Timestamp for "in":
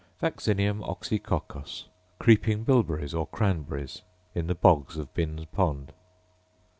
4.33-4.47